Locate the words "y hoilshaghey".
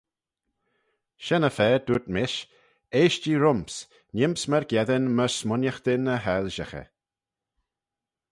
6.15-6.87